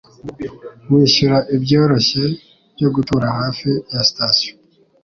Wishyura 0.91 1.37
ibyoroshye 1.55 2.23
byo 2.75 2.89
gutura 2.95 3.27
hafi 3.39 3.69
ya 3.93 4.01
sitasiyo. 4.07 4.53